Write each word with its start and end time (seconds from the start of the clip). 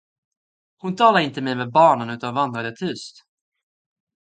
Hon 0.77 0.95
talade 0.95 1.23
inte 1.25 1.41
mer 1.41 1.55
med 1.55 1.71
barnen 1.71 2.09
utan 2.09 2.33
vandrade 2.33 2.75
tyst. 2.75 3.15